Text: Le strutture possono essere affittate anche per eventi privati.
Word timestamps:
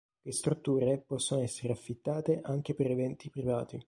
Le 0.23 0.31
strutture 0.31 0.97
possono 1.05 1.41
essere 1.41 1.73
affittate 1.73 2.39
anche 2.41 2.73
per 2.73 2.89
eventi 2.89 3.29
privati. 3.29 3.79